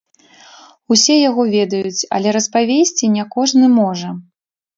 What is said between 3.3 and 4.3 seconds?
кожны можа.